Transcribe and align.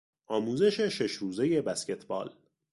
آموزش 0.27 0.79
شش 0.81 1.11
روزهی 1.11 1.61
بسکتبال 1.61 2.35